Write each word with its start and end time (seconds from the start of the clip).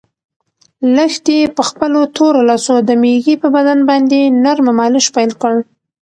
لښتې 0.95 1.37
په 1.55 1.61
خپلو 1.69 1.99
تورو 2.15 2.39
لاسو 2.49 2.75
د 2.87 2.89
مېږې 3.01 3.35
په 3.41 3.47
بدن 3.55 3.79
باندې 3.89 4.19
نرمه 4.43 4.73
مالش 4.79 5.05
پیل 5.15 5.31
کړ. 5.41 5.53